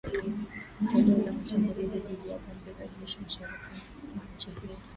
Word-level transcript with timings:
kutekeleza 0.77 1.31
mashambulizi 1.33 2.07
dhidi 2.07 2.29
ya 2.29 2.39
kambi 2.39 2.71
za 2.77 2.85
jeshi 3.01 3.19
mashariki 3.23 3.77
mwa 4.15 4.23
nchi 4.35 4.47
hiyo 4.47 4.75